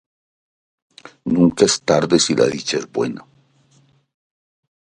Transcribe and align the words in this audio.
Nunca 1.25 1.65
es 1.65 1.79
tarde 1.83 2.17
si 2.17 2.33
la 2.35 2.47
dicha 2.47 2.77
es 2.79 2.91
buena. 2.91 3.23